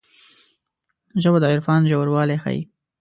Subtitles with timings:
[1.21, 2.61] ژبه د عرفان ژوروالی ښيي